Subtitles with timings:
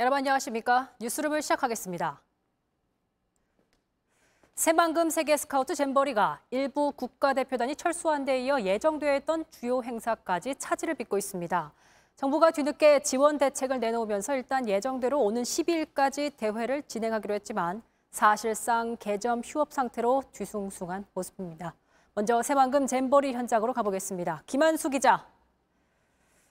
[0.00, 0.90] 여러분 안녕하십니까?
[1.00, 2.20] 뉴스룸을 시작하겠습니다.
[4.54, 11.18] 새만금 세계 스카우트 잼버리가 일부 국가대표단이 철수한 데 이어 예정되어 있던 주요 행사까지 차질을 빚고
[11.18, 11.72] 있습니다.
[12.14, 19.72] 정부가 뒤늦게 지원 대책을 내놓으면서 일단 예정대로 오는 12일까지 대회를 진행하기로 했지만 사실상 개점 휴업
[19.72, 21.74] 상태로 뒤숭숭한 모습입니다.
[22.14, 24.44] 먼저 새만금 잼버리 현장으로 가보겠습니다.
[24.46, 25.26] 김한수 기자.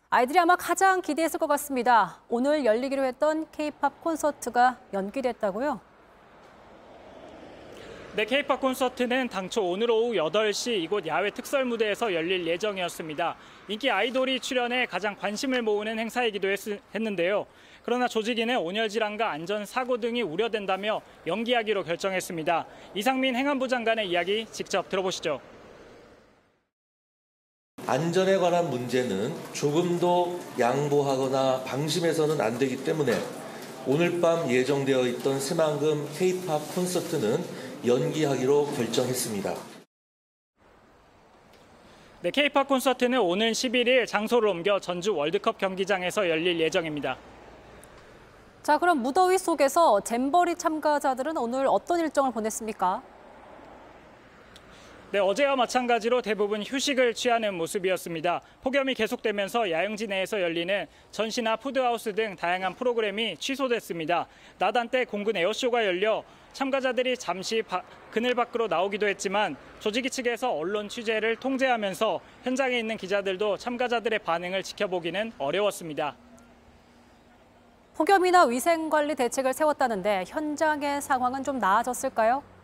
[0.09, 2.21] 아이들이 아마 가장 기대했을 것 같습니다.
[2.29, 5.81] 오늘 열리기로 했던 K-팝 콘서트가 연기됐다고요?
[8.15, 13.35] 네, K-팝 콘서트는 당초 오늘 오후 8시 이곳 야외 특설 무대에서 열릴 예정이었습니다.
[13.67, 16.57] 인기 아이돌이 출연해 가장 관심을 모으는 행사이기도 했,
[16.95, 17.45] 했는데요.
[17.83, 22.65] 그러나 조직위는 온열 질환과 안전 사고 등이 우려된다며 연기하기로 결정했습니다.
[22.95, 25.41] 이상민 행안부 장관의 이야기 직접 들어보시죠.
[27.87, 33.17] 안전에 관한 문제는 조금도 양보하거나 방심해서는 안 되기 때문에
[33.85, 37.41] 오늘 밤 예정되어 있던 새만금 K-팝 콘서트는
[37.85, 39.55] 연기하기로 결정했습니다.
[42.23, 47.15] 네, K-팝 콘서트는 오늘 11일 장소를 옮겨 전주 월드컵 경기장에서 열릴 예정입니다.
[48.63, 53.01] 자, 그럼 무더위 속에서 잼버리 참가자들은 오늘 어떤 일정을 보냈습니까?
[55.09, 58.41] 네, 어제와 마찬가지로 대부분 휴식을 취하는 모습이었습니다.
[58.61, 64.27] 폭염이 계속되면서 야영지 내에서 열리는 전시나 푸드하우스 등 다양한 프로그램이 취소됐습니다.
[64.59, 70.89] 나단 때 공군 에어쇼가 열려 참가자들이 잠시 바, 그늘 밖으로 나오기도 했지만 조직위 측에서 언론
[70.89, 76.17] 취재를 통제하면서 현장에 있는 기자들도 참가자들의 반응을 지켜보기는 어려웠습니다.
[77.95, 82.56] 폭염이나 위생관리 대책을 세웠다는데 현장의 상황은 좀 나아졌을까요?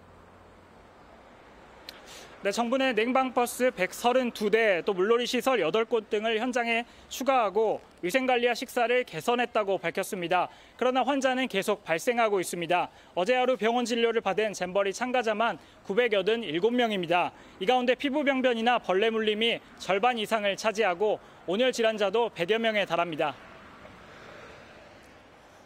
[2.44, 10.50] 네, 정부는 냉방버스 132대, 또 물놀이 시설 8곳 등을 현장에 추가하고 위생관리와 식사를 개선했다고 밝혔습니다.
[10.76, 12.90] 그러나 환자는 계속 발생하고 있습니다.
[13.16, 17.32] 어제 하루 병원 진료를 받은 잼버리 참가자만 987명입니다.
[17.62, 23.34] 이 가운데 피부병변이나 벌레 물림이 절반 이상을 차지하고 온열 질환자도 100여 명에 달합니다.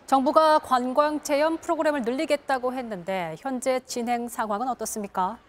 [0.06, 5.40] 정부가 관광 체험 프로그램을 늘리겠다고 했는데 현재 진행 상황은 어떻습니까?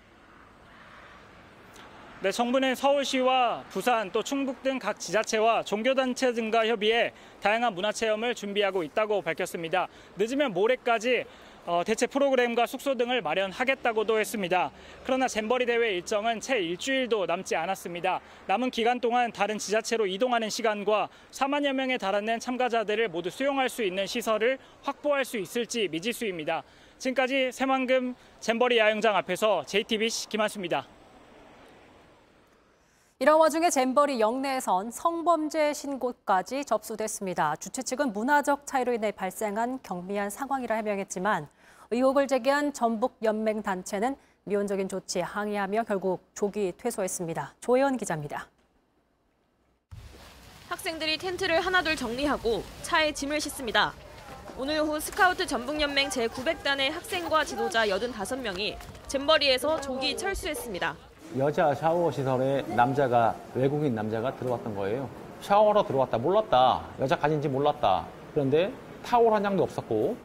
[2.20, 8.82] 네, 정부는 서울시와 부산 또 충북 등 각 지자체와 종교단체 등과 협의해 다양한 문화체험을 준비하고
[8.82, 9.86] 있다고 밝혔습니다.
[10.16, 11.24] 늦으면 모레까지
[11.66, 14.72] 어, 대체 프로그램과 숙소 등을 마련하겠다고도 했습니다.
[15.04, 18.20] 그러나 잼버리 대회 일정은 채 일주일도 남지 않았습니다.
[18.46, 24.06] 남은 기간 동안 다른 지자체로 이동하는 시간과 4만여 명에 달하는 참가자들을 모두 수용할 수 있는
[24.06, 26.64] 시설을 확보할 수 있을지 미지수입니다.
[26.98, 30.97] 지금까지 새만금 잼버리 야영장 앞에서 JTBC 김한수입니다.
[33.20, 37.56] 이런 와중에 잼버리 영내에선 성범죄 신고까지 접수됐습니다.
[37.56, 41.48] 주최 측은 문화적 차이로 인해 발생한 경미한 상황이라 해명했지만
[41.90, 44.14] 의혹을 제기한 전북 연맹 단체는
[44.44, 47.56] 미온적인 조치에 항의하며 결국 조기 퇴소했습니다.
[47.58, 48.46] 조혜원 기자입니다.
[50.68, 53.94] 학생들이 텐트를 하나둘 정리하고 차에 짐을 싣습니다.
[54.56, 58.76] 오늘 오후 스카우트 전북연맹 제900단의 학생과 지도자 85명이
[59.08, 61.07] 잼버리에서 조기 철수했습니다.
[61.36, 65.08] 여자 샤워 시설에 남자가 외국인 남자가 들어왔던 거예요.
[65.42, 66.82] 샤워하러 들어왔다 몰랐다.
[67.00, 68.06] 여자 가진지 몰랐다.
[68.32, 68.72] 그런데
[69.04, 70.16] 타올 한 장도 없었고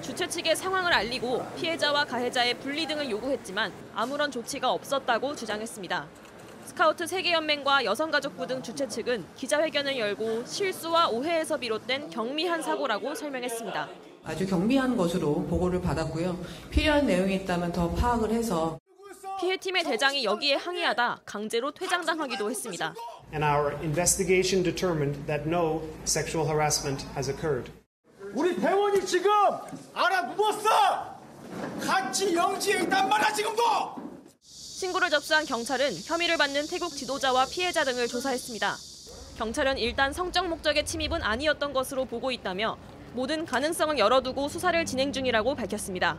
[0.00, 6.06] 주최 측에 상황을 알리고 피해자와 가해자의 분리 등을 요구했지만 아무런 조치가 없었다고 주장했습니다.
[6.64, 13.88] 스카우트 세계연맹과 여성가족부 등 주최 측은 기자회견을 열고 실수와 오해에서 비롯된 경미한 사고라고 설명했습니다.
[14.24, 16.36] 아주 경미한 것으로 보고를 받았고요.
[16.70, 18.78] 필요한 내용이 있다면 더 파악을 해서
[19.40, 22.94] 피해팀의 대장이 여기에 항의하다 강제로 퇴장당하기도 했습니다.
[23.32, 27.70] And our investigation determined that no sexual harassment has occurred.
[28.34, 29.30] 우리 대원이 지금
[29.92, 31.14] 알아묻었어!
[31.80, 33.62] 같이 영지에 있단 말이야 지금도!
[34.42, 38.76] 신고를 접수한 경찰은 혐의를 받는 태국 지도자와 피해자 등을 조사했습니다.
[39.38, 42.76] 경찰은 일단 성적 목적의 침입은 아니었던 것으로 보고 있다며
[43.14, 46.18] 모든 가능성을 열어두고 수사를 진행 중이라고 밝혔습니다.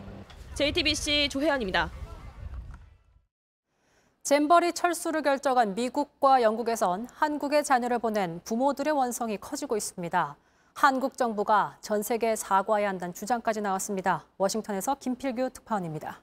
[0.55, 1.91] JTBC 조혜연입니다.
[4.25, 10.35] 잼버리 철수를 결정한 미국과 영국에선 한국의 자녀를 보낸 부모들의 원성이 커지고 있습니다.
[10.73, 14.25] 한국 정부가 전 세계에 사과해야 한다는 주장까지 나왔습니다.
[14.39, 16.21] 워싱턴에서 김필규 특파원입니다.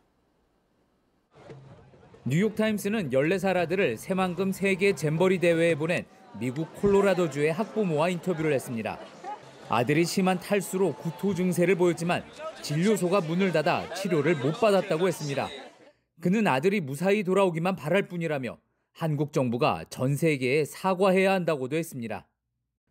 [2.25, 6.05] 뉴욕타임스는 14살 아들을 새만금 세계 잼버리 대회에 보낸
[6.41, 8.99] 미국 콜로라도주의 학부모와 인터뷰를 했습니다.
[9.69, 12.25] 아들이 심한 탈수로 구토 증세를 보였지만
[12.63, 15.47] 진료소가 문을 닫아 치료를 못 받았다고 했습니다.
[16.23, 18.57] 그는 아들이 무사히 돌아오기만 바랄 뿐이라며
[18.93, 22.29] 한국 정부가 전 세계에 사과해야 한다고도 했습니다.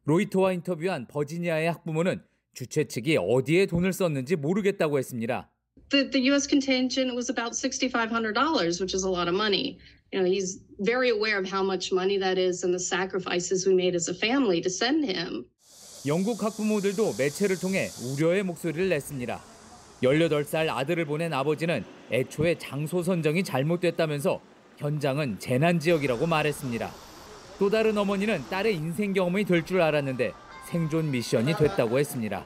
[0.04, 2.22] 로이터와 인터뷰한 버지니아의 학부모는
[2.54, 5.50] 주최 측이 어디에 돈을 썼는지 모르겠다고 했습니다.
[5.92, 6.45] The, the U.S.
[6.45, 9.80] contingent was about $6,500, which is a lot of money.
[10.12, 13.74] You know, he's very aware of how much money that is and the sacrifices we
[13.74, 15.48] made as a family to send him.
[16.06, 19.50] 영국 학부모들도 매체를 통해 우려의 목소리를 냈습니다.
[20.03, 24.42] 18살 아들을 보낸 아버지는 애초에 장소 선정이 잘못됐다면서
[24.77, 26.89] 현장은 재난 지역이라고 말했습니다.
[27.59, 30.33] 또 다른 어머니는 딸의 인생 경험이 될 줄 알았는데
[30.68, 32.45] 생존 미션이 됐다고 했습니다.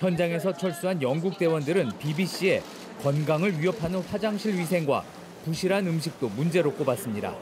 [0.00, 2.62] 현장에서 철수한 영국 대원들은 BBC에
[3.02, 5.02] 건강을 위협하는 화장실 위생과
[5.44, 7.34] 부실한 음식도 문제로 꼽았습니다.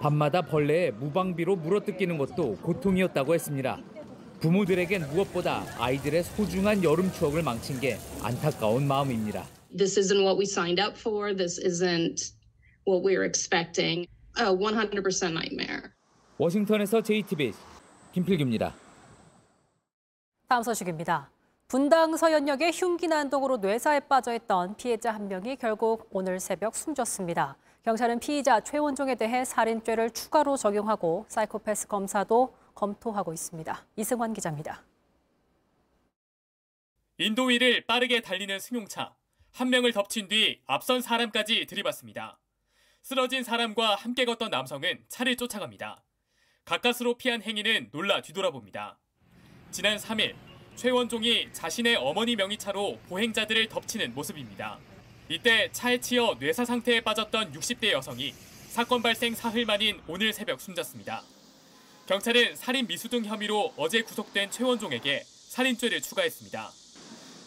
[0.00, 3.78] 밤마다 벌레에 무방비로 물어뜯기는 것도 고통이었다고 했습니다.
[4.46, 9.44] 부모들에겐 무엇보다 아이들의 소중한 여름 추억을 망친 게 안타까운 마음입니다.
[9.76, 11.34] This isn't what we signed up for.
[11.34, 12.32] This isn't
[12.86, 14.06] what we were expecting.
[14.38, 15.90] A 100% nightmare.
[16.38, 17.58] 워싱턴에서 JTBC
[18.12, 18.72] 김필규입니다.
[20.48, 21.28] 다음 소식입니다.
[21.66, 27.56] 분당 서현역의 흉기 난동으로 뇌사에 빠져있던 피해자 한 명이 결국 오늘 새벽 숨졌습니다.
[27.84, 33.86] 경찰은 피의자 최원종에 대해 살인죄를 추가로 적용하고 사이코패스 검사도 검토하고 있습니다.
[33.96, 34.84] 이승환 기자입니다.
[37.18, 39.16] 인도 위를 빠르게 달리는 승용차.
[39.52, 42.38] 한 명을 덮친 뒤 앞선 사람까지 들이받습니다.
[43.02, 46.04] 쓰러진 사람과 함께 걷던 남성은 차를 쫓아갑니다.
[46.64, 48.98] 가까스로 피한 행위는 놀라 뒤돌아봅니다.
[49.70, 50.34] 지난 3일
[50.74, 54.78] 최원종이 자신의 어머니 명의차로 보행자들을 덮치는 모습입니다.
[55.28, 58.34] 이때 차에 치여 뇌사 상태에 빠졌던 60대 여성이
[58.68, 61.22] 사건 발생 사흘 만인 오늘 새벽 숨졌습니다.
[62.06, 66.70] 경찰은 살인 미수 등 혐의로 어제 구속된 최원종에게 살인죄를 추가했습니다.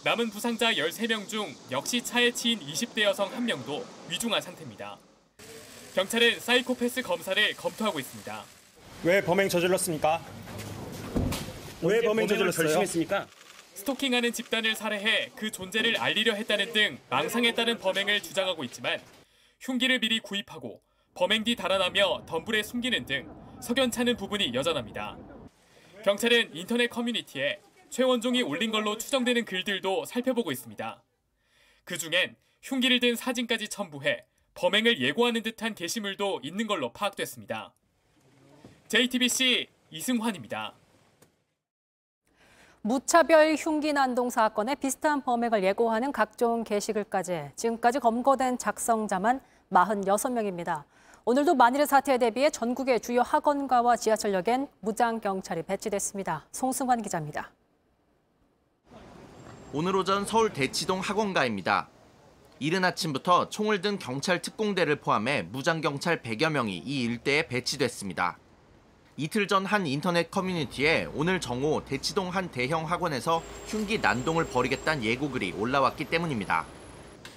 [0.04, 4.98] 남은 부상자 13명 중 역시 차에 치인 20대 여성 1명도 위중한 상태입니다.
[5.96, 8.44] 경찰은 사이코패스 검사를 검토하고 있습니다.
[9.06, 10.22] 왜 범행 저질렀습니까?
[11.82, 12.66] 왜 범행 저질렀어요?
[12.66, 13.28] 결심했습니까?
[13.76, 19.00] 스토킹하는 집단을 살해해 그 존재를 알리려 했다는 등 망상에 따른 범행을 주장하고 있지만
[19.62, 20.82] 흉기를 미리 구입하고
[21.16, 25.18] 범행 뒤 달아나며 덤불에 숨기는 등 석연찮은 부분이 여전합니다.
[26.04, 31.04] 경찰은 인터넷 커뮤니티에 최원종이 올린 걸로 추정되는 글들도 살펴보고 있습니다.
[31.84, 37.74] 그 중엔 흉기를 든 사진까지 첨부해 범행을 예고하는 듯한 게시물도 있는 걸로 파악됐습니다.
[38.88, 40.74] JTBC 이승환입니다.
[42.82, 49.42] 무차별 흉기 난동 사건에 비슷한 범행을 예고하는 각종 게시글까지 지금까지 검거된 작성자만
[49.72, 50.84] 46명입니다.
[51.30, 56.48] 오늘도 만일의 사태에 대비해 전국의 주요 학원가와 지하철역엔 무장 경찰이 배치됐습니다.
[56.52, 57.52] 송승환 기자입니다.
[59.72, 61.88] 오늘 오전 서울 대치동 학원가입니다.
[62.58, 68.40] 이른 아침부터 총을 든 경찰 특공대를 포함해 무장 경찰 100여 명이 이 일대에 배치됐습니다.
[69.16, 75.52] 이틀 전 한 인터넷 커뮤니티에 오늘 정오 대치동 한 대형 학원에서 흉기 난동을 벌이겠다는 예고글이
[75.52, 76.66] 올라왔기 때문입니다.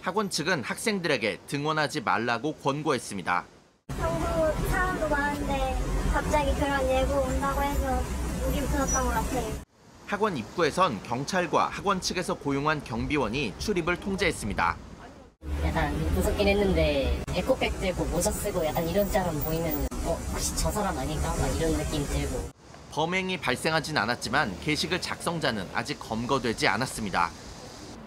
[0.01, 3.45] 학원 측은 학생들에게 등원하지 말라고 권고했습니다.
[3.89, 5.79] 평소 사람도 많은데
[6.13, 8.03] 갑자기 그런 예고 온다고 해서
[8.47, 9.53] 우리 들었던 것 같아요.
[10.07, 14.77] 학원 입구에선 경찰과 학원 측에서 고용한 경비원이 출입을 통제했습니다.
[15.65, 20.97] 약간 무섭긴 했는데 에코백 들고 모자 쓰고 약간 이런 사람 보이면 어 혹시 저 사람
[20.99, 22.51] 아닌가 막 이런 느낌 들고
[22.93, 27.31] 범행이 발생하진 않았지만 게시글 작성자는 아직 검거되지 않았습니다.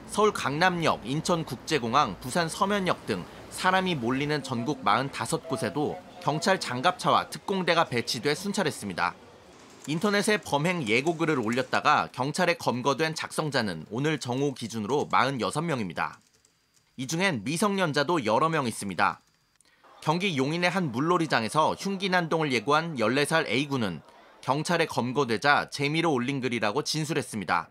[0.08, 3.26] 서울 강남역, 인천국제공항, 부산 서면역 등
[3.56, 9.16] 사람이 몰리는 전국 45곳에도 경찰 장갑차와 특공대가 배치돼 순찰했습니다.
[9.88, 16.18] 인터넷에 범행 예고 글을 올렸다가 경찰에 검거된 작성자는 오늘 정오 기준으로 46명입니다.
[16.98, 19.22] 이 중엔 미성년자도 여러 명 있습니다.
[20.02, 24.02] 경기 용인의 한 물놀이장에서 흉기 난동을 예고한 14살 A군은
[24.42, 27.70] 경찰에 검거되자 재미로 올린 글이라고 진술했습니다.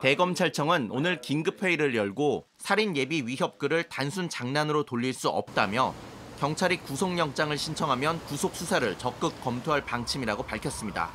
[0.00, 5.94] 대검찰청은 오늘 긴급회의를 열고 살인 예비 위협글을 단순 장난으로 돌릴 수 없다며
[6.38, 11.10] 경찰이 구속영장을 신청하면 구속 수사를 적극 검토할 방침이라고 밝혔습니다.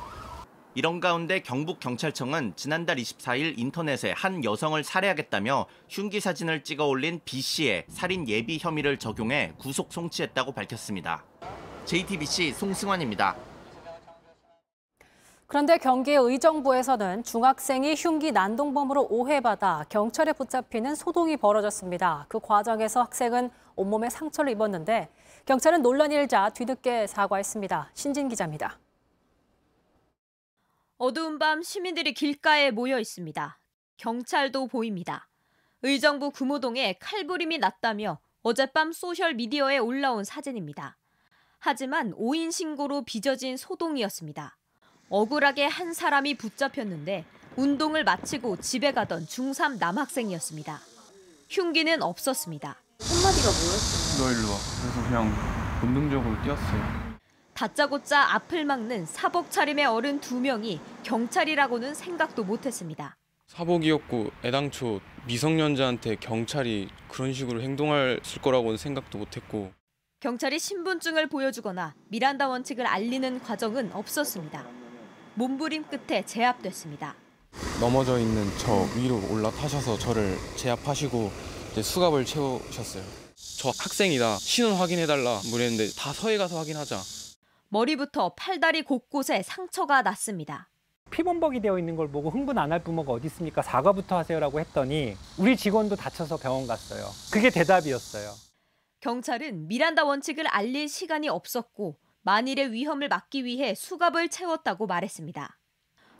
[0.74, 8.28] 이런 가운데 경북경찰청은 지난달 24일 인터넷에 한 여성을 살해하겠다며 흉기 사진을 찍어 올린 B씨의 살인
[8.28, 11.24] 예비 혐의를 적용해 구속 송치했다고 밝혔습니다.
[11.86, 13.36] JTBC 송승환입니다.
[15.50, 22.26] 그런데 경기 의정부에서는 중학생이 흉기 난동범으로 오해받아 경찰에 붙잡히는 소동이 벌어졌습니다.
[22.28, 25.08] 그 과정에서 학생은 온몸에 상처를 입었는데
[25.46, 27.90] 경찰은 논란이 일자 뒤늦게 사과했습니다.
[27.94, 28.78] 신진 기자입니다.
[30.98, 33.58] 어두운 밤 시민들이 길가에 모여 있습니다.
[33.96, 35.26] 경찰도 보입니다.
[35.82, 40.96] 의정부 구모동에 칼부림이 났다며 어젯밤 소셜 미디어에 올라온 사진입니다.
[41.58, 44.59] 하지만 오인 신고로 빚어진 소동이었습니다.
[45.10, 47.24] 억울하게 한 사람이 붙잡혔는데
[47.56, 50.80] 운동을 마치고 집에 가던 중3 남학생이었습니다.
[51.48, 52.76] 흉기는 없었습니다.
[53.00, 54.24] 한마디가 뭐였어요?
[54.24, 54.58] 너 일로 와.
[54.80, 57.10] 그래서 그냥 본능적으로 뛰었어요.
[57.54, 63.16] 다짜고짜 앞을 막는 사복 차림의 어른 두 명이 경찰이라고는 생각도 못했습니다.
[63.48, 69.72] 사복이었고 애당초 미성년자한테 경찰이 그런 식으로 행동할 거라고는 생각도 못했고
[70.20, 74.64] 경찰이 신분증을 보여주거나 미란다 원칙을 알리는 과정은 없었습니다.
[75.34, 77.14] 몸부림 끝에 제압됐습니다.
[77.80, 81.30] 넘어져 있는 저 위로 올라타셔서 저를 제압하시고
[81.72, 83.02] 이제 수갑을 채우셨어요.
[83.58, 84.36] 저 학생이다.
[84.38, 85.40] 신원 확인해달라.
[85.50, 86.98] 뭐 이랬는데 다 서해 가서 확인하자.
[87.68, 90.68] 머리부터 팔다리 곳곳에 상처가 났습니다.
[91.10, 93.62] 피범벅이 되어 있는 걸 보고 흥분 안 할 부모가 어디 있습니까?
[93.62, 97.04] 사과부터 하세요라고 했더니 우리 직원도 다쳐서 병원 갔어요.
[97.32, 98.32] 그게 대답이었어요.
[99.00, 105.58] 경찰은 미란다 원칙을 알릴 시간이 없었고 만일의 위험을 막기 위해 수갑을 채웠다고 말했습니다.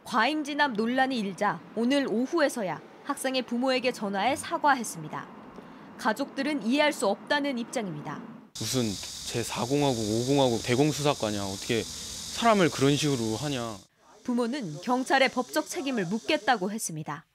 [0.04, 5.28] 과잉 진압 논란이 일자 오늘 오후에서야 학생의 부모에게 전화해 사과했습니다.
[5.98, 8.22] 가족들은 이해할 수 없다는 입장입니다.
[8.58, 8.82] 무슨
[9.26, 11.44] 제 4공하고 5공하고 대공수사과냐.
[11.44, 13.76] 어떻게 사람을 그런 식으로 하냐.
[14.24, 17.26] 부모는 경찰에 법적 책임을 묻겠다고 했습니다.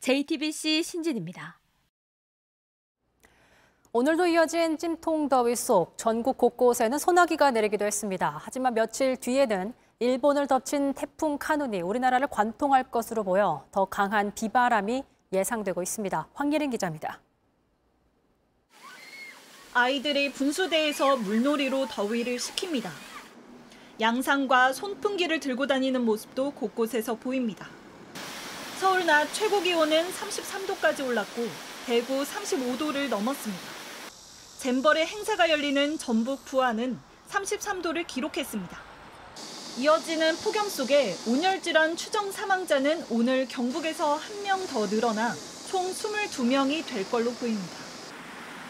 [0.00, 1.58] JTBC 신진입니다.
[3.98, 8.38] 오늘도 이어진 찜통 더위 속 전국 곳곳에는 소나기가 내리기도 했습니다.
[8.42, 15.82] 하지만 며칠 뒤에는 일본을 덮친 태풍 카눈이 우리나라를 관통할 것으로 보여 더 강한 비바람이 예상되고
[15.82, 16.28] 있습니다.
[16.34, 17.22] 황예린 기자입니다.
[19.72, 22.90] 아이들이 분수대에서 물놀이로 더위를 식힙니다.
[23.98, 27.66] 양상과 손풍기를 들고 다니는 모습도 곳곳에서 보입니다.
[28.78, 31.46] 서울 낮 최고 기온은 33도까지 올랐고
[31.86, 33.75] 대구 35도를 넘었습니다.
[34.58, 36.98] 잼벌의 행사가 열리는 전북 부안은
[37.30, 38.78] 33도를 기록했습니다.
[39.78, 45.34] 이어지는 폭염 속에 온열질환 추정 사망자는 오늘 경북에서 한 명 더 늘어나
[45.68, 47.74] 총 22명이 될 걸로 보입니다.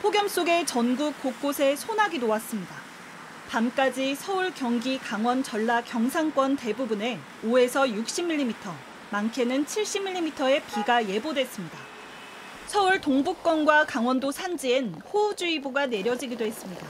[0.03, 2.75] 폭염 속에 전국 곳곳에 소나기도 왔습니다.
[3.49, 8.55] 밤까지 서울, 경기, 강원, 전라, 경상권 대부분에 5에서 60mm,
[9.11, 11.96] 많게는 70mm의 비가 예보됐습니다.
[12.67, 16.85] 서울 동북권과 강원도 산지엔 호우주의보가 내려지기도 했습니다.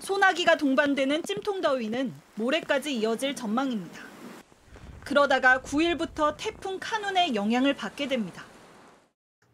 [0.00, 4.02] 소나기가 동반되는 찜통더위는 모레까지 이어질 전망입니다.
[5.04, 8.44] 그러다가 9일부터 태풍 카눈의 영향을 받게 됩니다.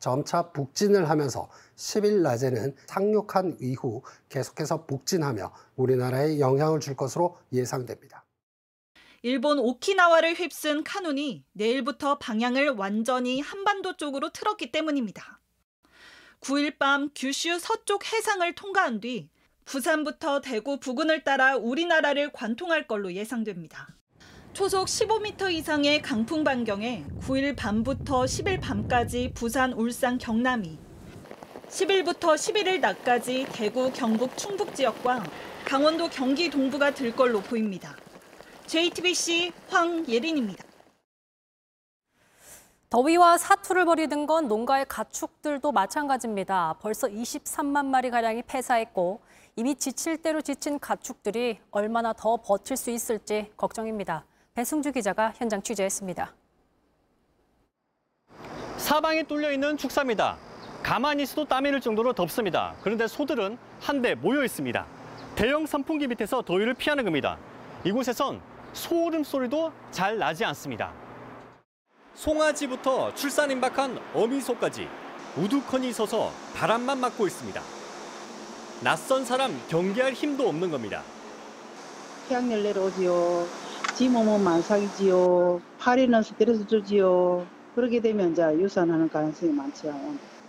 [0.00, 8.23] 점차 북진을 하면서 10일 낮에는 상륙한 이후 계속해서 북진하며 우리나라에 영향을 줄 것으로 예상됩니다.
[9.26, 15.40] 일본 오키나와를 휩쓴 카눈이 내일부터 방향을 완전히 한반도 쪽으로 틀었기 때문입니다.
[16.42, 19.30] 9일 밤 규슈 서쪽 해상을 통과한 뒤
[19.64, 23.96] 부산부터 대구 부근을 따라 우리나라를 관통할 걸로 예상됩니다.
[24.52, 30.78] 초속 15m 이상의 강풍 반경에 9일 밤부터 10일 밤까지 부산, 울산, 경남이
[31.70, 35.24] 10일부터 11일 낮까지 대구, 경북, 충북 지역과
[35.64, 37.96] 강원도, 경기 동부가 들 걸로 보입니다.
[38.66, 40.64] JTBC 황예린입니다.
[42.88, 46.76] 더위와 사투를 벌이던 건 농가의 가축들도 마찬가지입니다.
[46.80, 49.20] 벌써 23만 마리 가량이 폐사했고
[49.56, 54.24] 이미 지칠 대로 지친 가축들이 얼마나 더 버틸 수 있을지 걱정입니다.
[54.54, 56.32] 배승주 기자가 현장 취재했습니다.
[58.76, 60.36] 사방에 뚫려 있는 축사입니다.
[60.82, 62.74] 가만히 있어도 땀이 날 정도로 덥습니다.
[62.82, 64.86] 그런데 소들은 한데 모여 있습니다.
[65.34, 67.38] 대형 선풍기 밑에서 더위를 피하는 겁니다.
[67.84, 70.92] 이곳에선 소 울음소리도 잘 나지 않습니다.
[72.14, 74.88] 송아지부터 출산 임박한 어미소까지
[75.36, 77.60] 우두커니 서서 바람만 맞고 있습니다.
[78.82, 81.02] 낯선 사람 경계할 힘도 없는 겁니다.
[82.28, 83.46] 태양열 내려오지요.
[83.94, 85.60] 지 몸은 만삭이지요.
[85.78, 87.46] 파리는 스트레스 주지요.
[87.74, 89.94] 그렇게 되면 이제 유산하는 가능성이 많죠.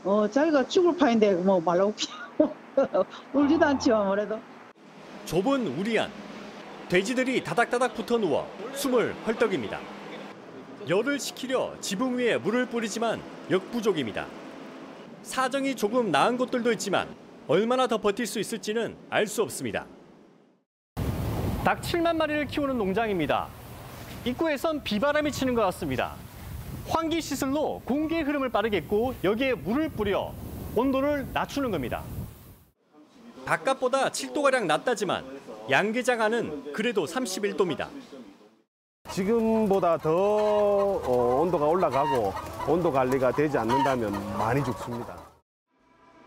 [0.04, 1.94] 어, 자기가 죽을 파인데 뭐 말라고
[3.34, 4.40] 울지도 않지요, 아무래도.
[5.26, 6.12] 좁은 우리안.
[6.90, 9.80] 돼지들이 다닥다닥 붙어 누워 숨을 헐떡입니다.
[10.88, 14.28] 열을 식히려 지붕 위에 물을 뿌리지만 역부족입니다.
[15.24, 17.08] 사정이 조금 나은 곳들도 있지만
[17.48, 19.86] 얼마나 더 버틸 수 있을지는 알 수 없습니다.
[21.64, 23.48] 닭 7만 마리를 키우는 농장입니다.
[24.26, 26.14] 입구에선 비바람이 치는 것 같습니다.
[26.88, 30.32] 환기 시설로 공기의 흐름을 빠르겠고 여기에 물을 뿌려
[30.76, 32.04] 온도를 낮추는 겁니다.
[33.46, 35.24] 바깥보다 7도가량 낮다지만
[35.70, 37.88] 양계장 안은 그래도 31도입니다.
[39.10, 42.34] 지금보다 더 어, 온도가 올라가고
[42.68, 45.16] 온도 관리가 되지 않는다면 많이 죽습니다.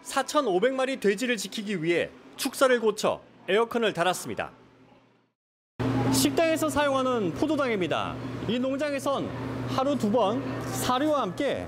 [0.05, 4.51] 4,500마리 돼지를 지키기 위해 축사를 고쳐 에어컨을 달았습니다.
[6.13, 8.15] 식당에서 사용하는 포도당입니다.
[8.49, 9.29] 이 농장에선
[9.69, 10.43] 하루 두 번
[10.73, 11.67] 사료와 함께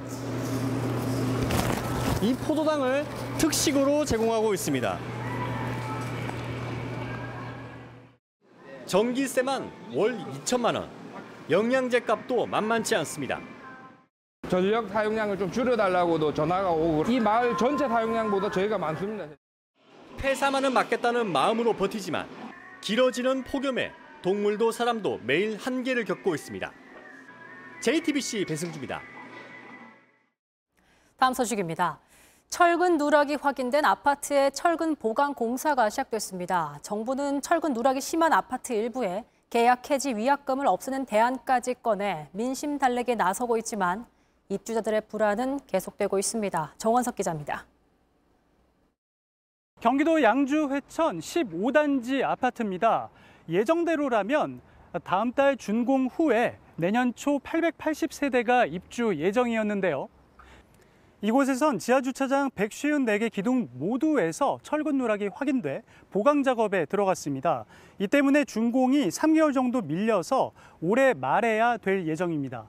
[2.22, 3.04] 이 포도당을
[3.38, 4.98] 특식으로 제공하고 있습니다.
[8.90, 10.90] 전기세만 월 2천만 원,
[11.48, 13.40] 영양제 값도 만만치 않습니다.
[14.48, 19.28] 전력 사용량을 좀 줄여달라고도 전화가 오고 이 마을 전체 사용량보다 저희가 많습니다.
[20.18, 22.28] 폐사만은 막겠다는 마음으로 버티지만
[22.80, 23.92] 길어지는 폭염에
[24.22, 26.72] 동물도 사람도 매일 한계를 겪고 있습니다.
[27.82, 29.00] JTBC 배승주입니다.
[31.16, 32.00] 다음 소식입니다.
[32.50, 36.80] 철근 누락이 확인된 아파트의 철근 보강 공사가 시작됐습니다.
[36.82, 43.56] 정부는 철근 누락이 심한 아파트 일부에 계약 해지 위약금을 없애는 대안까지 꺼내 민심 달래기에 나서고
[43.58, 44.04] 있지만
[44.48, 46.74] 입주자들의 불안은 계속되고 있습니다.
[46.76, 47.66] 정원석 기자입니다.
[49.78, 53.10] 경기도 양주 회천 15단지 아파트입니다.
[53.48, 54.60] 예정대로라면
[55.04, 60.08] 다음 달 준공 후에 내년 초 880세대가 입주 예정이었는데요.
[61.22, 67.66] 이곳에선 지하주차장 154개 기둥 모두에서 철근 누락이 확인돼 보강 작업에 들어갔습니다.
[67.98, 72.68] 이 때문에 준공이 3개월 정도 밀려서 올해 말에야 될 예정입니다.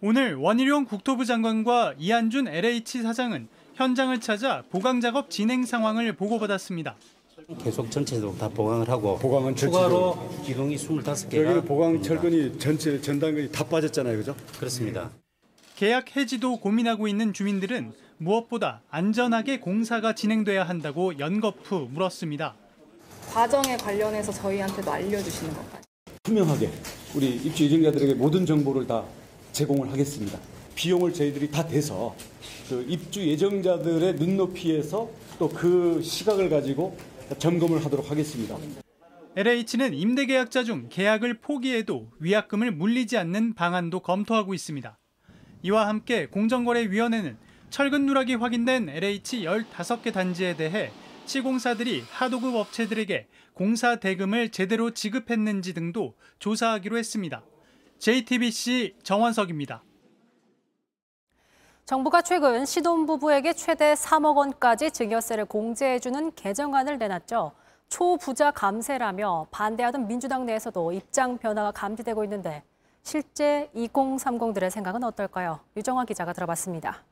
[0.00, 6.94] 오늘 원희룡 국토부 장관과 이한준 LH 사장은 현장을 찾아 보강 작업 진행 상황을 보고받았습니다.
[7.58, 13.64] 계속 전체적으로 다 보강을 하고 보강은 추가로 기둥이 25개가 여기 보강 철근이 전체 전단근이 다
[13.64, 14.36] 빠졌잖아요, 그죠?
[14.58, 15.10] 그렇습니다.
[15.78, 22.56] 계약 해지도 고민하고 있는 주민들은 무엇보다 안전하게 공사가 진행돼야 한다고 연거푸 물었습니다.
[23.28, 25.86] 과정에 관련해서 저희한테도 알려주시는 것까지.
[26.24, 26.68] 투명하게
[27.14, 29.04] 우리 입주 예정자들에게 모든 정보를 다
[29.52, 30.40] 제공을 하겠습니다.
[30.74, 32.12] 비용을 저희들이 다 대서
[32.68, 35.08] 그 입주 예정자들의 눈높이에서
[35.38, 36.98] 또 그 시각을 가지고
[37.38, 38.56] 점검을 하도록 하겠습니다.
[39.36, 44.97] LH는 임대 계약자 중 계약을 포기해도 위약금을 물리지 않는 방안도 검토하고 있습니다.
[45.68, 47.36] 이와 함께 공정거래위원회는
[47.68, 50.90] 철근 누락이 확인된 LH 15개 단지에 대해
[51.26, 57.42] 시공사들이 하도급 업체들에게 공사 대금을 제대로 지급했는지 등도 조사하기로 했습니다.
[57.98, 59.82] JTBC 정원석입니다.
[61.84, 67.52] 정부가 최근 신혼부부에게 최대 3억 원까지 증여세를 공제해주는 개정안을 내놨죠.
[67.88, 72.62] 초부자 감세라며 반대하던 민주당 내에서도 입장 변화가 감지되고 있는데
[73.02, 75.60] 실제 2030들의 생각은 어떨까요?
[75.76, 77.04] 유정화 기자가 들어봤습니다.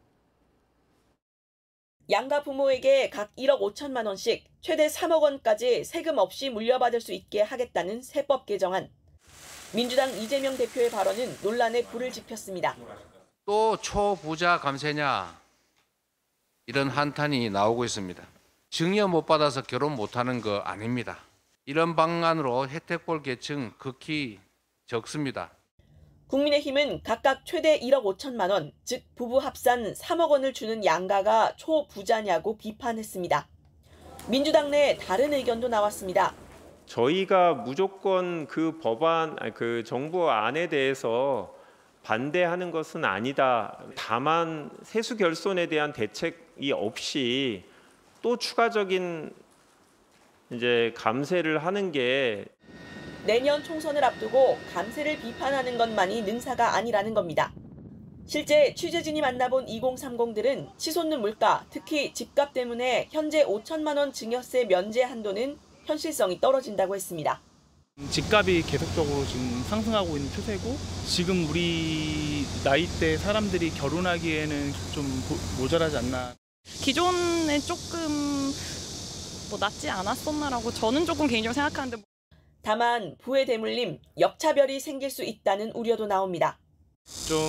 [2.10, 8.02] 양가 부모에게 각 1억 5천만 원씩 최대 3억 원까지 세금 없이 물려받을 수 있게 하겠다는
[8.02, 8.90] 세법 개정안.
[9.74, 12.76] 민주당 이재명 대표의 발언은 논란에 불을 지폈습니다.
[13.44, 15.40] 또 초부자 감세냐
[16.66, 18.22] 이런 한탄이 나오고 있습니다.
[18.70, 21.18] 증여 못 받아서 결혼 못하는 거 아닙니다.
[21.64, 24.38] 이런 방안으로 혜택 볼 계층 극히
[24.86, 25.50] 적습니다.
[26.28, 33.46] 국민의힘은 각각 최대 1억 5천만 원, 즉 부부 합산 3억 원을 주는 양가가 초부자냐고 비판했습니다.
[34.28, 36.34] 민주당 내 다른 의견도 나왔습니다.
[36.86, 41.54] 저희가 무조건 그 법안, 그 정부 안에 대해서
[42.02, 43.78] 반대하는 것은 아니다.
[43.94, 47.64] 다만 세수 결손에 대한 대책이 없이
[48.20, 49.32] 또 추가적인
[50.50, 52.46] 이제 감세를 하는 게
[53.26, 57.52] 내년 총선을 앞두고 감세를 비판하는 것만이 능사가 아니라는 겁니다.
[58.24, 65.58] 실제 취재진이 만나본 2030들은 치솟는 물가, 특히 집값 때문에 현재 5천만 원 증여세 면제 한도는
[65.84, 67.40] 현실성이 떨어진다고 했습니다.
[68.10, 75.04] 집값이 계속적으로 지금 상승하고 있는 추세고 지금 우리 나이대 사람들이 결혼하기에는 좀
[75.58, 76.34] 모자라지 않나.
[76.64, 78.52] 기존에 조금
[79.50, 82.02] 뭐 낫지 않았었나라고 저는 조금 개인적으로 생각하는데
[82.70, 86.58] 다만 부의 대물림, 역차별이 생길 수 있다는 우려도 나옵니다.
[87.28, 87.48] 좀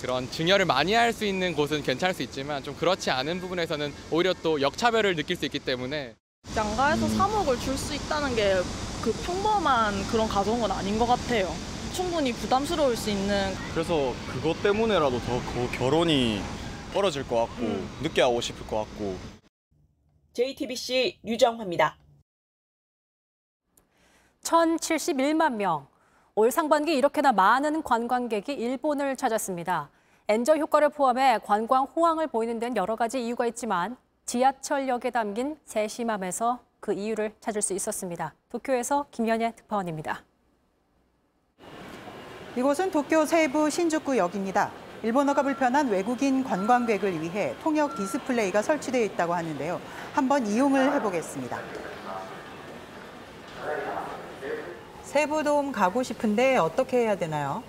[0.00, 4.34] 그런 증여를 많이 할 수 있는 곳은 괜찮을 수 있지만 좀 그렇지 않은 부분에서는 오히려
[4.42, 6.16] 또 역차별을 느낄 수 있기 때문에
[6.56, 8.56] 양가에서 3억을 줄 수 있다는 게
[9.00, 11.48] 그 평범한 그런 가정은 아닌 것 같아요.
[11.94, 16.40] 충분히 부담스러울 수 있는 그래서 그것 때문에라도 더 그 결혼이
[16.92, 17.88] 떨어질 것 같고 음.
[18.02, 19.16] 늦게 하고 싶을 것 같고
[20.34, 21.96] JTBC 류정화입니다.
[24.42, 25.86] 1,071만 명.
[26.34, 29.90] 올 상반기 이렇게나 많은 관광객이 일본을 찾았습니다.
[30.28, 36.92] 엔저 효과를 포함해 관광 호황을 보이는 데는 여러 가지 이유가 있지만 지하철역에 담긴 세심함에서 그
[36.92, 38.34] 이유를 찾을 수 있었습니다.
[38.48, 40.22] 도쿄에서 김현예 특파원입니다.
[42.56, 44.70] 이곳은 도쿄 세이부 신주쿠 역입니다.
[45.02, 49.80] 일본어가 불편한 외국인 관광객을 위해 통역 디스플레이가 설치되어 있다고 하는데요.
[50.12, 51.58] 한번 이용을 해보겠습니다.
[55.10, 57.64] 세이부돔 가고 싶은데 어떻게 해야 되나요?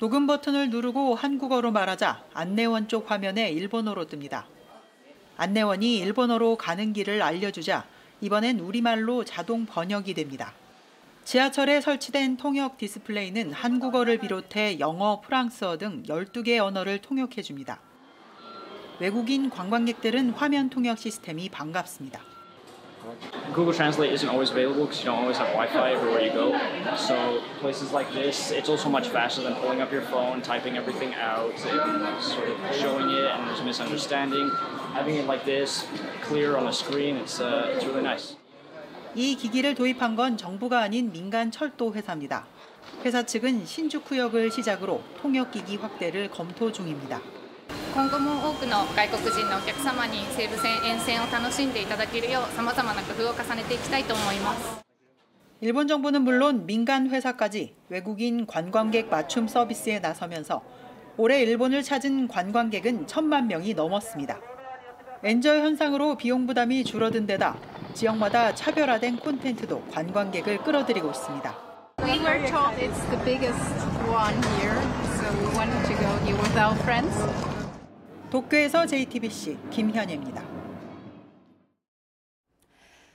[0.00, 4.46] 녹음 버튼을 누르고 한국어로 말하자 안내원 쪽 화면에 일본어로 뜹니다.
[5.36, 7.86] 안내원이 일본어로 가는 길을 알려주자
[8.20, 10.54] 이번엔 우리말로 자동 번역이 됩니다.
[11.24, 17.78] 지하철에 설치된 통역 디스플레이는 한국어를 비롯해 영어, 프랑스어 등 12개 언어를 통역해 줍니다.
[18.98, 22.35] 외국인 관광객들은 화면 통역 시스템이 반갑습니다.
[23.53, 26.57] Google Translate isn't always available because you don't always have Wi-Fi everywhere you go.
[26.95, 31.13] So places like this, it's also much faster than pulling up your phone, typing everything
[31.15, 34.49] out, and sort of showing it, and there's a misunderstanding.
[34.93, 35.85] Having it like this,
[36.21, 38.35] clear on the screen, it's uh, it's really nice.
[39.13, 42.45] 이 기기를 do입한 건 정부가 아닌 민간 철도 회사입니다.
[43.03, 47.19] 회사 측은 신주쿠역을 시작으로 통역기기 확대를 검토 중입니다.
[47.95, 54.81] 今後も多くの外国人のお客様に西武線沿線を楽しんでいただけるようさまざまな工夫を重ねていきたいと思います
[55.63, 60.63] 일본 정부는 물론 민간 회사까지 외국인 관광객 맞춤 서비스에 나서면서
[61.17, 64.39] 올해 일본을 찾은 관광객은 천만 명이 넘었습니다.
[65.23, 67.59] 엔저 현상으로 비용 부담이 줄어든 데다
[67.93, 71.55] 지역마다 차별화된 콘텐츠도 관광객을 끌어들이고 있습니다.
[72.01, 73.61] We were told it's the biggest
[74.09, 74.73] one here,
[75.19, 77.54] so we wanted to go here with our friends.
[78.30, 80.42] 도쿄에서 JTBC 김현혜입니다.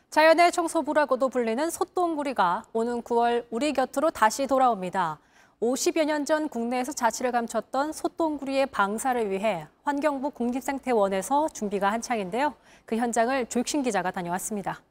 [0.10, 5.19] 자연의 청소부라고도 불리는 솥동구리가 오는 9월 우리 곁으로 다시 돌아옵니다.
[5.62, 12.56] 50여 년 전 국내에서 자취를 감췄던 솥동구리의 방사를 위해 환경부 국립생태원에서 준비가 한창인데요.
[12.86, 14.82] 그 현장을 조익신 기자가 다녀왔습니다.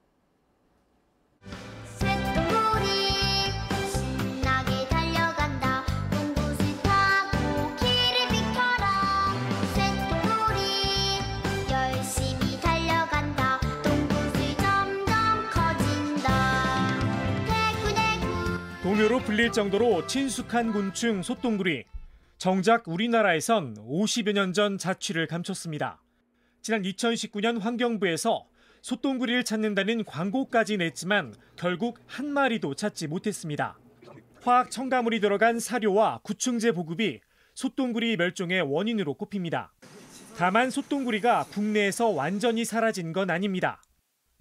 [19.00, 21.84] 동요로 불릴 정도로 친숙한 곤충 솥동구리.
[22.36, 26.02] 정작 우리나라에선 50여 년 전 자취를 감췄습니다.
[26.60, 28.44] 지난 2019년 환경부에서
[28.82, 33.78] 솥동구리를 찾는다는 광고까지 냈지만 결국 한 마리도 찾지 못했습니다.
[34.42, 37.20] 화학 첨가물이 들어간 사료와 구충제 보급이
[37.54, 39.72] 솥동구리 멸종의 원인으로 꼽힙니다.
[40.36, 43.80] 다만 솥동구리가 국내에서 완전히 사라진 건 아닙니다.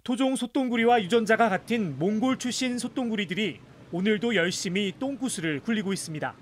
[0.04, 6.36] 토종 솥동구리와 유전자가 같은 몽골 출신 솥동구리들이 오늘도 열심히 똥구슬을 굴리고 있습니다.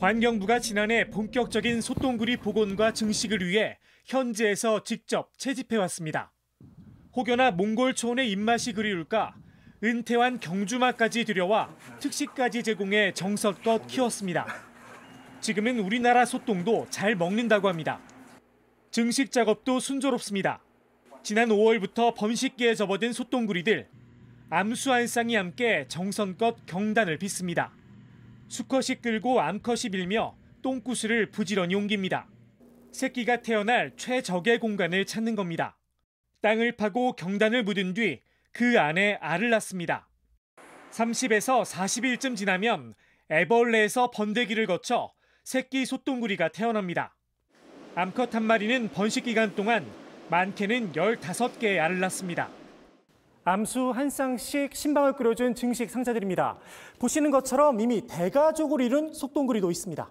[0.00, 6.32] 환경부가 지난해 본격적인 솥동구리 복원과 증식을 위해 현지에서 직접 채집해 왔습니다.
[7.14, 9.34] 혹여나 몽골 초원의 입맛이 그리울까
[9.84, 14.46] 은퇴한 경주마까지 들여와 특식까지 제공해 정성껏 키웠습니다.
[15.42, 18.00] 지금은 우리나라 솥동도 잘 먹는다고 합니다.
[18.90, 20.62] 증식 작업도 순조롭습니다.
[21.22, 23.99] 지난 5월부터 번식기에 접어든 솥동구리들
[24.50, 27.72] 암수 한 쌍이 함께 정성껏 경단을 빚습니다.
[28.48, 32.28] 수컷이 끌고 암컷이 밀며 똥구슬을 부지런히 옮깁니다.
[32.92, 35.78] 새끼가 태어날 최적의 공간을 찾는 겁니다.
[36.42, 38.20] 땅을 파고 경단을 묻은 뒤
[38.52, 40.08] 그 안에 알을 낳습니다.
[40.90, 42.94] 30에서 40일쯤 지나면
[43.30, 45.12] 애벌레에서 번데기를 거쳐
[45.44, 47.16] 새끼 솥동구리가 태어납니다.
[47.94, 49.86] 암컷 한 마리는 번식 기간 동안
[50.30, 52.50] 많게는 15개의 알을 낳습니다.
[53.44, 56.58] 암수 한 쌍씩 신방을 끓여준 증식 상자들입니다.
[56.98, 60.10] 보시는 것처럼 이미 대가족을 이룬 속동구리도 있습니다.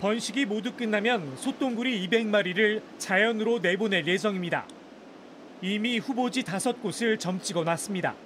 [0.00, 4.66] 번식이 모두 끝나면 솥동구리 200마리를 자연으로 내보낼 예정입니다.
[5.60, 8.16] 이미 후보지 다섯 곳을 점찍어 놨습니다.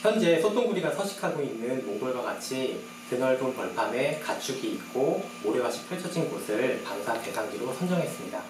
[0.00, 7.72] 현재 소똥구리가 서식하고 있는 몽골과 같이 드넓은 벌판에 가축이 있고 모래밭이 펼쳐진 곳을 방사 대상지로
[7.72, 8.40] 선정했습니다.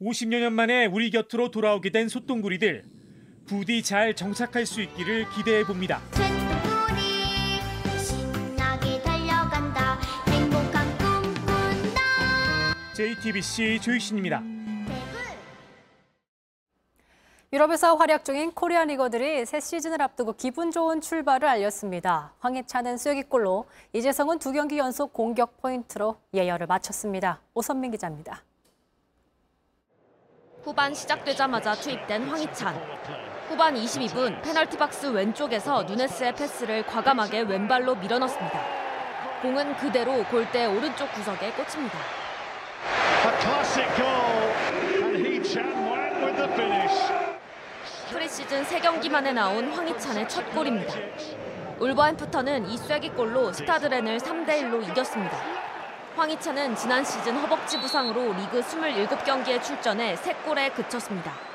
[0.00, 2.84] 50여 년 만에 우리 곁으로 돌아오게 된 솥동구리들
[3.46, 6.00] 부디 잘 정착할 수 있기를 기대해 봅니다.
[7.98, 12.00] 신나게 달려간다 행복한 꿈 꾼다
[12.94, 14.42] JTBC 조익신입니다.
[17.52, 22.32] 유럽에서 활약 중인 코리안 리거들이 새 시즌을 앞두고 기분 좋은 출발을 알렸습니다.
[22.40, 27.40] 황희찬은 쐐기골로, 이재성은 두 경기 연속 공격 포인트로 예열을 마쳤습니다.
[27.54, 28.42] 오선민 기자입니다.
[30.64, 33.33] 후반 시작되자마자 투입된 황희찬.
[33.48, 38.60] 후반 22분 페널티 박스 왼쪽에서 누네스의 패스를 과감하게 왼발로 밀어넣습니다.
[39.42, 41.98] 공은 그대로 골대 오른쪽 구석에 꽂힙니다.
[48.10, 50.94] 프리시즌 3경기 만에 나온 황희찬의 첫 골입니다.
[51.80, 55.36] 울버햄프턴은 이 쐐기골로 스타드렌을 3대1로 이겼습니다.
[56.16, 61.53] 황희찬은 지난 시즌 허벅지 부상으로 리그 27경기에 출전해 3골에 그쳤습니다.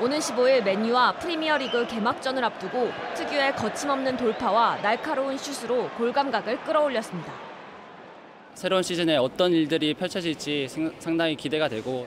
[0.00, 7.50] 오는 15일 맨유와 프리미어리그 개막전을 앞두고 특유의 거침없는 돌파와 날카로운 슛으로 골 감각을 끌어올렸습니다.
[8.54, 12.06] 새로운 시즌에 어떤 일들이 펼쳐질지 생- 상당히 기대가 되고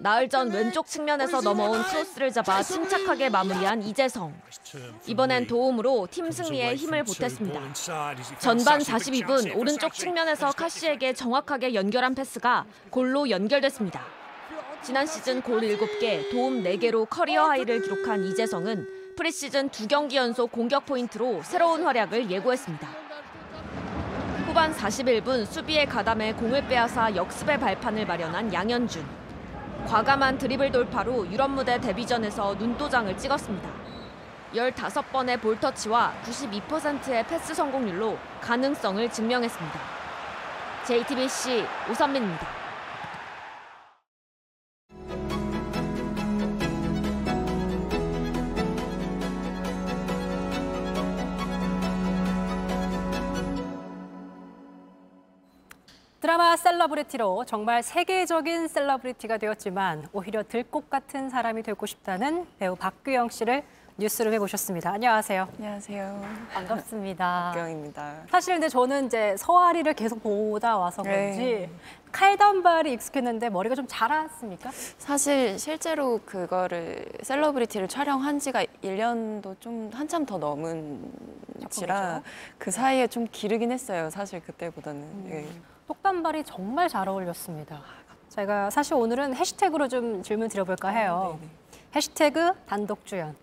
[0.00, 4.34] 나흘 전 왼쪽 측면에서 넘어온 크로스를 잡아 침착하게 마무리한 이재성.
[5.06, 7.60] 이번엔 도움으로 팀 승리에 힘을 보탰습니다.
[8.38, 14.21] 전반 42분 오른쪽 측면에서 카시에게 정확하게 연결한 패스가 골로 연결됐습니다.
[14.82, 20.86] 지난 시즌 골 7개, 도움 4개로 커리어 하이를 기록한 이재성은 프리시즌 두 경기 연속 공격
[20.86, 22.88] 포인트로 새로운 활약을 예고했습니다.
[24.44, 29.06] 후반 41분 수비에 가담해 공을 빼앗아 역습의 발판을 마련한 양현준.
[29.86, 33.70] 과감한 드리블 돌파로 유럽 무대 데뷔전에서 눈도장을 찍었습니다.
[34.52, 39.80] 15번의 볼터치와 92%의 패스 성공률로 가능성을 증명했습니다.
[40.86, 42.61] JTBC 오선민입니다.
[56.32, 63.62] 드라마 셀러브리티로 정말 세계적인 셀러브리티가 되었지만 오히려 들꽃 같은 사람이 되고 싶다는 배우 박규영 씨를
[63.98, 64.92] 뉴스룸에 모셨습니다.
[64.92, 65.46] 안녕하세요.
[65.58, 66.22] 안녕하세요.
[66.54, 67.50] 반갑습니다.
[67.52, 68.14] 박규영입니다.
[68.30, 71.70] 사실 근데 저는 이제 서아리를 계속 보다 와서 그런지 네.
[72.12, 74.70] 칼단발이 익숙했는데 머리가 좀 자랐습니까?
[74.96, 81.12] 사실 실제로 그거를 셀러브리티를 촬영한 지가 1년도 좀 한참 더 넘은
[81.68, 82.22] 지라
[82.56, 84.08] 그 사이에 좀 기르긴 했어요.
[84.08, 85.30] 사실 그때보다는.
[85.30, 85.71] 예.
[85.92, 87.82] 똑단발이 정말 잘 어울렸습니다.
[88.30, 91.38] 제가 사실 오늘은 해시태그로 좀 질문 드려볼까 해요.
[91.94, 93.36] 해시태그 단독 주연.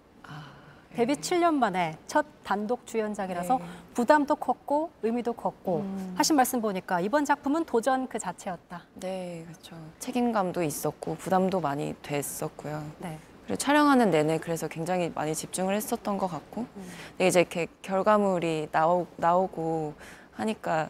[0.96, 3.64] 데뷔 7년 만에 첫 단독 주연작이라서 네.
[3.94, 5.86] 부담도 컸고 의미도 컸고
[6.16, 8.82] 하신 말씀 보니까 이번 작품은 도전 그 자체였다.
[8.96, 9.76] 네, 그렇죠.
[10.00, 12.84] 책임감도 있었고 부담도 많이 됐었고요.
[12.98, 13.20] 네.
[13.44, 16.66] 그리고 촬영하는 내내 그래서 굉장히 많이 집중을 했었던 것 같고
[17.12, 19.94] 근데 이제 이렇게 결과물이 나오, 나오고
[20.32, 20.90] 하니까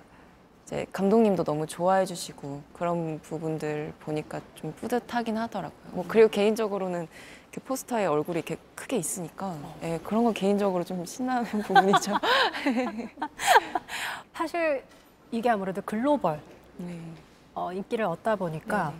[0.69, 5.93] 이제 감독님도 너무 좋아해 주시고 그런 부분들 보니까 좀 뿌듯하긴 하더라고요.
[5.93, 7.07] 뭐 그리고 개인적으로는
[7.51, 12.13] 이렇게 포스터에 얼굴이 이렇게 크게 있으니까 예, 그런 건 개인적으로 좀 신나는 부분이죠.
[14.35, 14.83] 사실
[15.31, 16.39] 이게 아무래도 글로벌
[16.77, 16.99] 네.
[17.55, 18.93] 어, 인기를 얻다 보니까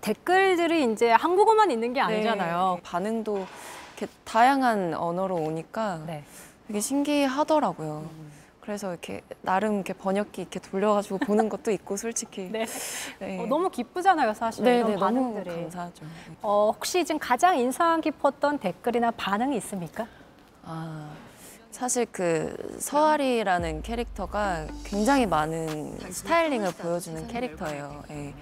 [0.00, 2.74] 댓글들이 이제 한국어만 있는 게 아니잖아요.
[2.76, 3.44] 네, 반응도
[3.98, 6.06] 이렇게 다양한 언어로 오니까
[6.68, 8.08] 되게 신기하더라고요.
[8.64, 12.48] 그래서 이렇게 나름 이렇게 번역기 이렇게 돌려가지고 보는 것도 있고 솔직히.
[12.50, 12.64] 네.
[13.18, 13.38] 네.
[13.38, 15.54] 어, 너무 기쁘잖아요, 사실 네, 이런 네, 너무 반응들이.
[15.62, 16.06] 감사하죠.
[16.40, 20.06] 어, 혹시 지금 가장 인상 깊었던 댓글이나 반응이 있습니까?
[20.64, 21.10] 아,
[21.70, 28.02] 사실 그 서아리라는 캐릭터가 굉장히 많은 스타일링을 보여주는 캐릭터예요.
[28.10, 28.32] 예.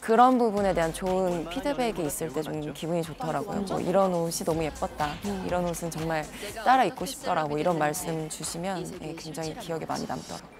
[0.00, 3.62] 그런 부분에 대한 좋은 피드백이 있을 때 좀 기분이 좋더라고요.
[3.62, 5.14] 뭐 이런 옷이 너무 예뻤다.
[5.46, 6.24] 이런 옷은 정말
[6.64, 7.44] 따라 입고 싶더라.
[7.46, 10.58] 뭐 이런 말씀 주시면 예, 굉장히 기억에 많이 남더라고요.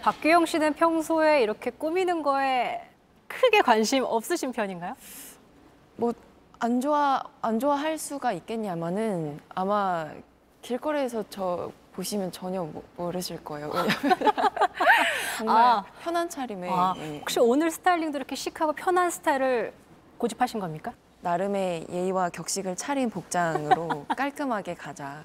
[0.00, 2.80] 박규영 씨는 평소에 이렇게 꾸미는 거에
[3.26, 4.94] 크게 관심 없으신 편인가요?
[5.96, 6.12] 뭐
[6.62, 10.08] 안 좋아 안 좋아할 수가 있겠냐마는 아마
[10.60, 13.68] 길거리에서 저 보시면 전혀 모- 모르실 거예요.
[13.76, 13.90] 왜냐면
[15.36, 15.84] 정말 아.
[16.02, 17.18] 편한 차림에 아, 예.
[17.18, 19.74] 혹시 오늘 스타일링도 이렇게 시크하고 편한 스타일을
[20.16, 20.92] 고집하신 겁니까?
[21.20, 25.22] 나름의 예의와 격식을 차린 복장으로 깔끔하게 가자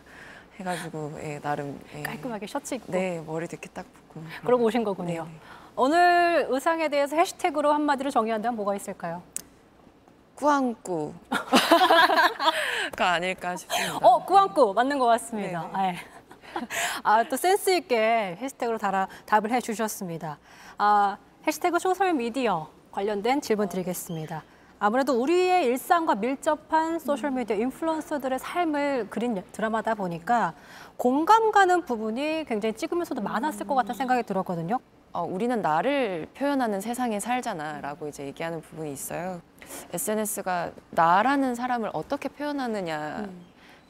[0.59, 2.03] 해가지고 예, 나름 예.
[2.03, 2.91] 깔끔하게 셔츠 입고.
[2.91, 5.27] 네 머리도 이렇게 딱 붓고 그러고 오신 거군요.
[5.77, 9.21] 오늘 의상에 대해서 해시태그로 한마디로 정의한다면 뭐가 있을까요?
[10.35, 11.13] 꾸안꾸가
[12.99, 13.97] 아닐까 싶습니다.
[14.05, 15.69] 어, 꾸안꾸 맞는 것 같습니다.
[15.77, 15.97] 네.
[17.03, 20.37] 아, 또 센스 있게 해시태그로 달아, 답을 해주셨습니다.
[20.77, 24.43] 아, 해시태그 소셜 미디어 관련된 질문 드리겠습니다.
[24.77, 30.53] 아무래도 우리의 일상과 밀접한 소셜미디어 인플루언서들의 삶을 그린 드라마다 보니까
[30.97, 34.79] 공감 가는 부분이 굉장히 찍으면서도 많았을 것 같다는 생각이 들었거든요.
[35.13, 39.41] 어, 우리는 나를 표현하는 세상에 살잖아 라고 이제 얘기하는 부분이 있어요.
[39.93, 43.27] SNS가 나라는 사람을 어떻게 표현하느냐에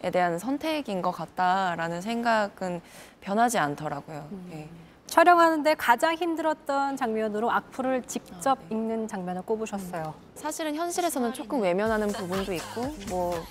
[0.10, 2.82] 대한 선택인 것 같다라는 생각은
[3.22, 4.28] 변하지 않더라고요.
[4.52, 4.70] 예.
[5.08, 10.14] 촬영하는데 가장 힘들었던 장면으로 악플을 직접 읽는 장면을 꼽으셨어요.
[10.36, 13.44] 사실은 현실에서는 조금 외면하는 부분도 있고 뭐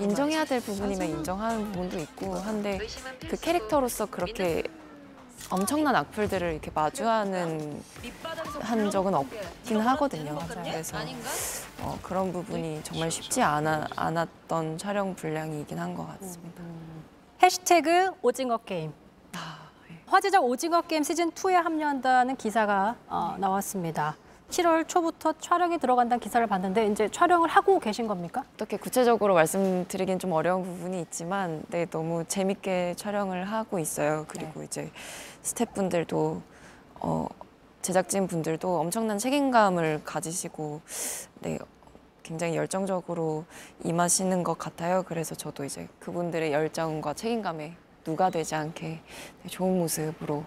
[0.00, 2.78] 인정해야 될 부분이면 인정하는 부분도 있고 한데
[3.28, 4.62] 그 캐릭터로서 그렇게
[5.50, 7.82] 엄청난 악플들을 이렇게 마주하는
[8.60, 10.38] 한 적은 없긴 하거든요.
[10.48, 10.96] 그래서
[11.84, 16.62] 어, 그런 부분이 정말 쉽지 않아, 않았던 촬영 분량이긴 한 것 같습니다.
[17.42, 18.92] 해시태그 오징어 게임.
[20.06, 24.16] 화제작 오징어 게임 시즌 2에 합류한다는 기사가 어, 나왔습니다.
[24.50, 28.44] 7월 초부터 촬영이 들어간다는 기사를 봤는데 이제 촬영을 하고 계신 겁니까?
[28.54, 34.24] 어떻게 구체적으로 말씀드리긴 좀 어려운 부분이 있지만 네, 너무 재밌게 촬영을 하고 있어요.
[34.28, 34.90] 그리고 이제
[35.42, 36.42] 스태프분들도
[37.00, 37.26] 어,
[37.82, 40.80] 제작진 분들도 엄청난 책임감을 가지시고
[41.40, 41.58] 네,
[42.24, 43.44] 굉장히 열정적으로
[43.84, 45.04] 임하시는 것 같아요.
[45.06, 48.86] 그래서 저도 이제 그분들의 열정과 책임감에 누가 되지 않게
[49.42, 50.44] 네, 좋은 모습으로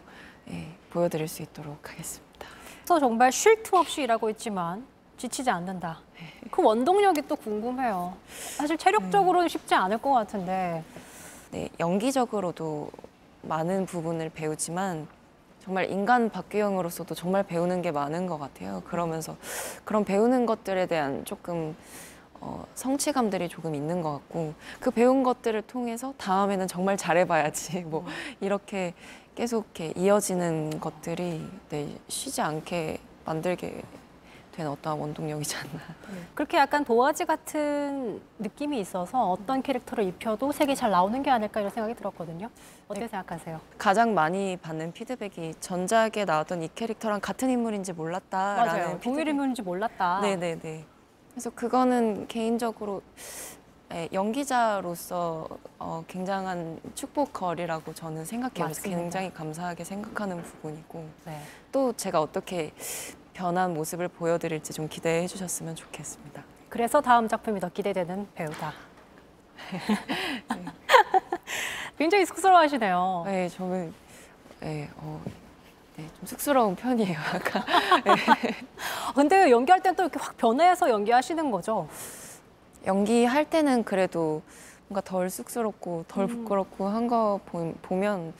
[0.49, 2.47] 예, 보여드릴 수 있도록 하겠습니다.
[2.79, 4.85] 그래서 정말 쉴 틈 없이 일하고 있지만
[5.17, 6.01] 지치지 않는다.
[6.51, 8.15] 그 원동력이 또 궁금해요.
[8.55, 10.83] 사실 체력적으로는 쉽지 않을 것 같은데.
[11.51, 12.89] 네, 연기적으로도
[13.43, 15.07] 많은 부분을 배우지만
[15.67, 18.81] 정말 인간 박규영으로서도 정말 배우는 게 많은 것 같아요.
[18.87, 19.35] 그러면서
[19.83, 21.75] 그런 배우는 것들에 대한 조금
[22.39, 28.05] 어, 성취감들이 조금 있는 것 같고 그 배운 것들을 통해서 다음에는 정말 잘해봐야지 뭐
[28.39, 28.93] 이렇게
[29.35, 33.81] 계속 이렇게 이어지는 것들이 네, 쉬지 않게 만들게
[34.57, 35.79] 된 어떠한 원동력이지 않나.
[36.33, 41.71] 그렇게 약간 도화지 같은 느낌이 있어서 어떤 캐릭터를 입혀도 색이 잘 나오는 게 아닐까 이런
[41.71, 42.49] 생각이 들었거든요.
[42.87, 43.61] 어떻게 생각하세요?
[43.77, 48.99] 가장 많이 받는 피드백이 전작에 나왔던 이 캐릭터랑 같은 인물인지 몰랐다라는 맞아요.
[48.99, 50.21] 동일 인물인지 몰랐다.
[50.21, 50.85] 네네네.
[51.31, 53.03] 그래서 그거는 개인적으로
[53.93, 55.47] 예, 연기자로서
[55.79, 58.67] 어, 굉장한 축복거리라고 저는 생각해요.
[58.69, 58.99] 맞습니다.
[59.01, 61.41] 굉장히 감사하게 생각하는 부분이고 네.
[61.71, 62.73] 또 제가 어떻게
[63.37, 66.41] 변한 모습을 보여드릴지 좀 기대해 주셨으면 좋겠습니다.
[66.69, 68.73] 그래서 다음 작품이 더 기대되는 배우다.
[71.99, 73.23] 굉장히 쑥스러워하시네요.
[73.27, 73.93] 네, 저는
[74.59, 75.21] 네, 어,
[75.97, 77.13] 네, 좀 쑥스러운 편이에요.
[77.35, 77.63] 약간.
[79.15, 81.87] 근데 연기할 땐 또 이렇게 확 변해서 연기하시는 거죠?
[82.87, 84.41] 연기할 때는 그래도
[84.87, 86.27] 뭔가 덜 쑥스럽고 덜 음.
[86.27, 87.39] 부끄럽고 한 거
[87.83, 88.33] 보면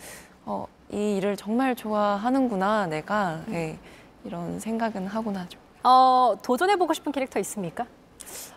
[0.45, 3.77] 어, 이 일을 정말 좋아하는구나 내가 네,
[4.23, 5.59] 이런 생각은 하곤 하죠.
[5.83, 7.85] 어, 도전해보고 싶은 캐릭터 있습니까?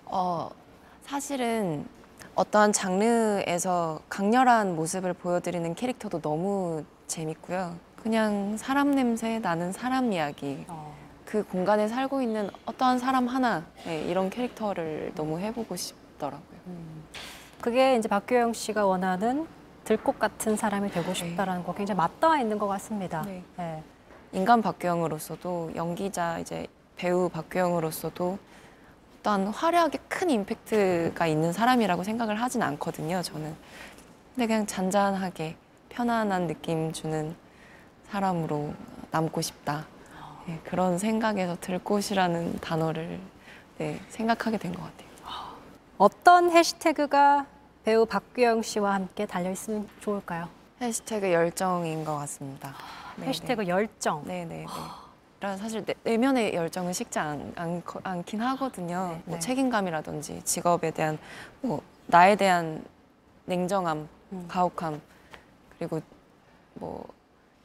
[0.06, 0.50] 어,
[1.02, 1.86] 사실은
[2.34, 7.76] 어떠한 장르에서 강렬한 모습을 보여드리는 캐릭터도 너무 재밌고요.
[8.02, 10.64] 그냥 사람 냄새 나는 사람 이야기.
[11.24, 16.60] 그 공간에 살고 있는 어떠한 사람 하나 네, 이런 캐릭터를 너무 해보고 싶더라고요.
[17.60, 19.46] 그게 이제 박규영 씨가 원하는
[19.84, 23.22] 들꽃 같은 사람이 되고 싶다라는 거 굉장히 맞닿아 있는 것 같습니다.
[23.56, 23.82] 네.
[24.32, 24.38] 네.
[24.38, 26.66] 인간 박규영으로서도 연기자 이제
[26.96, 28.38] 배우 박규영으로서도
[29.20, 33.22] 어떤 화려하게 큰 임팩트가 있는 사람이라고 생각을 하진 않거든요.
[33.22, 33.54] 저는
[34.34, 35.56] 근데 그냥 잔잔하게
[35.88, 37.34] 편안한 느낌 주는
[38.10, 38.72] 사람으로
[39.10, 39.86] 남고 싶다.
[40.46, 43.20] 네, 그런 생각에서 들꽃이라는 단어를
[43.78, 45.10] 네, 생각하게 된 것 같아요.
[45.98, 47.46] 어떤 해시태그가
[47.84, 50.48] 배우 박규영 씨와 함께 달려 있으면 좋을까요?
[50.80, 52.74] 해시태그 열정인 것 같습니다.
[53.16, 54.24] 네, 해시태그 열정.
[54.24, 54.66] 네네.
[55.40, 55.56] 네.
[55.56, 59.20] 사실 내, 내면의 열정은 식지 않, 않, 않긴 하거든요.
[59.24, 59.38] 뭐 네.
[59.40, 61.18] 책임감이라든지 직업에 대한
[61.60, 62.84] 뭐 나에 대한
[63.44, 64.08] 냉정함,
[64.48, 65.00] 가혹함
[65.78, 66.00] 그리고
[66.74, 67.06] 뭐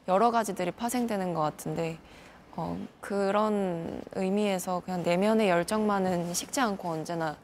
[0.08, 1.98] 여러 가지들이 파생되는 것 같은데
[2.56, 7.36] 어, 그런 의미에서 그냥 내면의 열정만은 식지 않고 언제나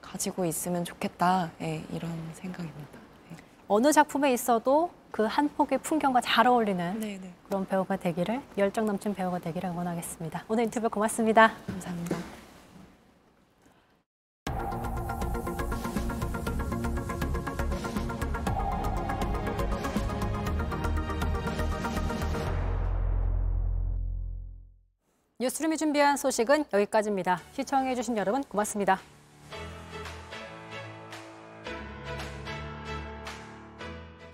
[0.00, 1.50] 가지고 있으면 좋겠다.
[1.60, 2.98] 예, 이런 생각입니다.
[3.68, 7.32] 어느 작품에 있어도 그 한 폭의 풍경과 잘 어울리는 네, 네.
[7.46, 10.44] 그런 배우가 되기를 열정 넘친 배우가 되기를 응원하겠습니다.
[10.48, 11.52] 오늘 인터뷰 고맙습니다.
[11.66, 12.16] 감사합니다.
[25.40, 27.40] 뉴스룸이 준비한 소식은 여기까지입니다.
[27.52, 28.98] 시청해주신 여러분 고맙습니다.